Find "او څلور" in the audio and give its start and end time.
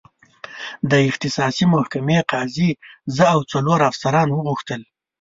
3.33-3.79